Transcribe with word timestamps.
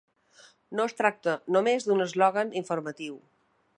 No 0.77 0.87
es 0.91 0.95
tracta 1.01 1.35
només 1.57 1.85
d’un 1.89 2.01
eslògan 2.07 2.57
informatiu. 2.63 3.21